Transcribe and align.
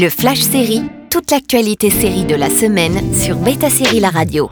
Le 0.00 0.10
Flash 0.10 0.38
Série, 0.38 0.82
toute 1.10 1.32
l'actualité 1.32 1.90
série 1.90 2.24
de 2.24 2.36
la 2.36 2.50
semaine 2.50 3.00
sur 3.12 3.34
Beta 3.34 3.68
Série 3.68 3.98
La 3.98 4.10
Radio. 4.10 4.48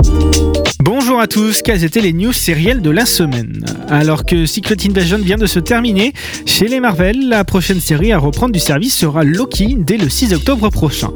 Bonjour 0.83 1.21
à 1.21 1.29
tous, 1.29 1.63
quelles 1.63 1.85
étaient 1.85 2.01
les 2.01 2.13
news 2.13 2.33
sérielles 2.33 2.83
de 2.83 2.91
la 2.91 3.07
semaine? 3.07 3.65
Alors 3.89 4.25
que 4.25 4.45
Secret 4.45 4.75
Invasion 4.85 5.19
vient 5.19 5.37
de 5.37 5.47
se 5.47 5.61
terminer, 5.61 6.15
chez 6.47 6.67
les 6.67 6.81
Marvel, 6.81 7.29
la 7.29 7.45
prochaine 7.45 7.79
série 7.79 8.11
à 8.11 8.19
reprendre 8.19 8.53
du 8.53 8.59
service 8.59 8.97
sera 8.97 9.23
Loki 9.23 9.77
dès 9.79 9.99
le 9.99 10.09
6 10.09 10.35
octobre 10.35 10.69
prochain. 10.71 11.11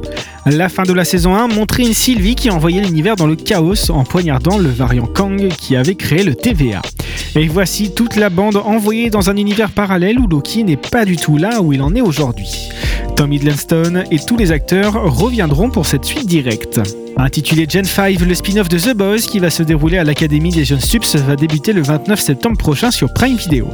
La 0.47 0.69
fin 0.69 0.85
de 0.85 0.93
la 0.93 1.05
saison 1.05 1.35
1 1.35 1.49
montrait 1.49 1.83
une 1.83 1.95
Sylvie 1.95 2.37
qui 2.37 2.51
envoyait 2.51 2.83
l'univers 2.83 3.17
dans 3.17 3.27
le 3.27 3.35
chaos 3.35 3.91
en 3.91 4.05
poignardant 4.05 4.59
le 4.59 4.69
variant 4.69 5.07
Kang 5.07 5.49
qui 5.49 5.75
avait 5.75 5.97
créé 5.97 6.23
le 6.23 6.37
TVA. 6.37 6.83
Et 7.37 7.47
voici 7.47 7.93
toute 7.93 8.17
la 8.17 8.29
bande 8.29 8.57
envoyée 8.57 9.09
dans 9.09 9.31
un 9.31 9.37
univers 9.37 9.71
parallèle 9.71 10.19
où 10.19 10.27
Loki 10.27 10.65
n'est 10.65 10.77
pas 10.77 11.05
du 11.05 11.17
tout 11.17 11.37
là 11.37 11.61
où 11.63 11.73
il 11.73 11.81
en 11.81 11.95
est 11.95 12.01
aujourd'hui. 12.01 12.71
Tom 13.15 13.33
Hiddleston 13.33 14.05
et 14.11 14.19
tous 14.19 14.37
les 14.37 14.51
acteurs 14.51 14.95
reviendront 14.95 15.71
pour 15.71 15.87
cette 15.87 16.05
suite 16.05 16.27
directe. 16.27 16.81
Intitulé 17.23 17.67
Gen 17.69 17.85
5, 17.85 18.19
le 18.21 18.35
spin-off 18.35 18.71
de 18.71 18.79
The 18.79 18.97
Boys 18.97 19.19
qui 19.19 19.41
va 19.41 19.51
se 19.51 19.63
dérouler 19.63 19.99
à 19.99 20.05
l'Académie 20.05 20.53
des 20.53 20.65
jeunes 20.65 20.81
subs 20.81 21.17
va 21.17 21.37
débuter 21.37 21.75
le 21.75 21.83
29 21.83 22.19
septembre 22.19 22.57
prochain 22.57 22.91
sur 22.91 23.13
Prime 23.13 23.37
Video. 23.37 23.69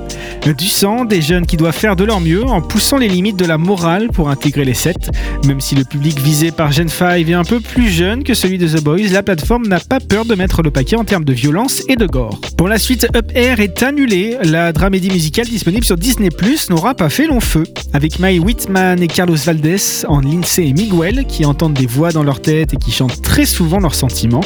Du 0.58 0.66
sang, 0.66 1.04
des 1.04 1.22
jeunes 1.22 1.46
qui 1.46 1.56
doivent 1.56 1.74
faire 1.74 1.96
de 1.96 2.04
leur 2.04 2.20
mieux 2.20 2.44
en 2.44 2.60
poussant 2.60 2.98
les 2.98 3.08
limites 3.08 3.36
de 3.36 3.44
la 3.44 3.56
morale 3.56 4.08
pour 4.08 4.30
intégrer 4.30 4.64
les 4.64 4.74
sets. 4.74 5.10
Même 5.44 5.60
si 5.60 5.76
le 5.76 5.84
public 5.84 6.18
visé 6.20 6.50
par 6.50 6.72
Gen 6.72 6.88
5 6.88 7.28
est 7.28 7.34
un 7.34 7.44
peu 7.44 7.60
plus 7.60 7.88
jeune 7.88 8.24
que 8.24 8.34
celui 8.34 8.58
de 8.58 8.66
The 8.66 8.82
Boys, 8.82 9.08
la 9.12 9.22
plateforme 9.22 9.66
n'a 9.68 9.80
pas 9.80 10.00
peur 10.00 10.24
de 10.24 10.34
mettre 10.34 10.62
le 10.62 10.70
paquet 10.72 10.96
en 10.96 11.04
termes 11.04 11.24
de 11.24 11.32
violence 11.32 11.82
et 11.88 11.96
de 11.96 12.06
gore. 12.06 12.40
Pour 12.56 12.68
la 12.68 12.78
suite, 12.78 13.06
Up 13.14 13.30
Air 13.34 13.60
est 13.60 13.82
annulée. 13.82 14.36
La 14.42 14.72
dramédie 14.72 15.10
musicale 15.10 15.46
disponible 15.46 15.84
sur 15.84 15.96
Disney 15.96 16.30
Plus 16.30 16.68
n'aura 16.70 16.94
pas 16.94 17.10
fait 17.10 17.26
long 17.26 17.40
feu. 17.40 17.64
Avec 17.92 18.18
Mai 18.18 18.38
Whitman 18.38 19.02
et 19.02 19.08
Carlos 19.08 19.36
Valdez 19.36 20.04
en 20.08 20.20
Lindsay 20.20 20.66
et 20.66 20.72
Miguel 20.72 21.26
qui 21.26 21.44
entendent 21.44 21.74
des 21.74 21.86
voix 21.86 22.10
dans 22.10 22.22
leur 22.22 22.40
tête 22.40 22.74
et 22.74 22.76
qui 22.76 22.90
chantent 22.90 23.22
très 23.36 23.44
souvent 23.44 23.80
leurs 23.80 23.94
sentiments. 23.94 24.40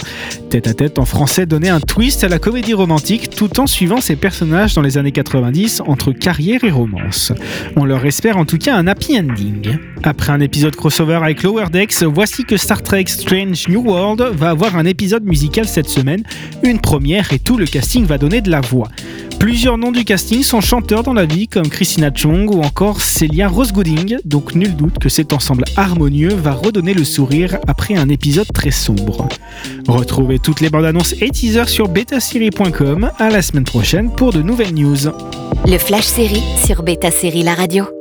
Tête 0.48 0.66
à 0.66 0.74
tête 0.74 0.98
en 0.98 1.04
français 1.04 1.46
donnait 1.46 1.68
un 1.68 1.78
twist 1.78 2.24
à 2.24 2.28
la 2.28 2.40
comédie 2.40 2.74
romantique 2.74 3.30
tout 3.30 3.60
en 3.60 3.68
suivant 3.68 4.00
ses 4.00 4.16
personnages 4.16 4.74
dans 4.74 4.82
les 4.82 4.98
années 4.98 5.12
90 5.12 5.82
entre 5.86 6.10
carrière 6.10 6.64
et 6.64 6.72
romance. 6.72 7.32
On 7.76 7.84
leur 7.84 8.04
espère 8.04 8.36
en 8.36 8.44
tout 8.44 8.58
cas 8.58 8.74
un 8.74 8.88
happy 8.88 9.16
ending. 9.16 9.78
Après 10.02 10.32
un 10.32 10.40
épisode 10.40 10.74
crossover 10.74 11.20
avec 11.22 11.44
Lower 11.44 11.66
Decks, 11.70 12.02
voici 12.02 12.42
que 12.44 12.56
Star 12.56 12.82
Trek 12.82 13.04
Strange 13.06 13.68
New 13.68 13.80
World 13.80 14.22
va 14.34 14.50
avoir 14.50 14.74
un 14.74 14.86
épisode 14.86 15.22
musical 15.22 15.68
cette 15.68 15.88
semaine, 15.88 16.24
une 16.64 16.80
première 16.80 17.32
et 17.32 17.38
tout 17.38 17.58
le 17.58 17.66
casting 17.66 18.06
va 18.06 18.18
donner 18.18 18.40
de 18.40 18.50
la 18.50 18.60
voix. 18.60 18.88
Plusieurs 19.40 19.78
noms 19.78 19.90
du 19.90 20.04
casting 20.04 20.42
sont 20.42 20.60
chanteurs 20.60 21.02
dans 21.02 21.14
la 21.14 21.24
vie 21.24 21.48
comme 21.48 21.68
Christina 21.68 22.10
Chong 22.14 22.50
ou 22.50 22.60
encore 22.60 23.00
Celia 23.00 23.48
Rose 23.48 23.72
Gooding, 23.72 24.18
donc 24.26 24.54
nul 24.54 24.76
doute 24.76 24.98
que 24.98 25.08
cet 25.08 25.32
ensemble 25.32 25.64
harmonieux 25.76 26.34
va 26.34 26.52
redonner 26.52 26.92
le 26.92 27.04
sourire 27.04 27.58
après 27.66 27.96
un 27.96 28.10
épisode 28.10 28.52
très 28.52 28.70
sombre. 28.70 29.28
Retrouvez 29.88 30.38
toutes 30.38 30.60
les 30.60 30.68
bandes 30.68 30.84
annonces 30.84 31.14
et 31.22 31.30
teasers 31.30 31.70
sur 31.70 31.88
betasérie.com. 31.88 33.10
À 33.18 33.30
la 33.30 33.40
semaine 33.40 33.64
prochaine 33.64 34.12
pour 34.12 34.34
de 34.34 34.42
nouvelles 34.42 34.74
news. 34.74 35.08
Le 35.64 35.78
Flash 35.78 36.04
Série 36.04 36.42
sur 36.62 36.82
Beta 36.82 37.10
Série 37.10 37.42
La 37.42 37.54
Radio. 37.54 37.99